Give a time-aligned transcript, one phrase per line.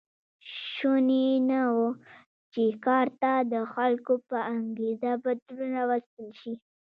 [0.73, 1.89] شونې نه وه
[2.53, 6.53] چې کار ته د خلکو په انګېزه بدلون راوستل شي.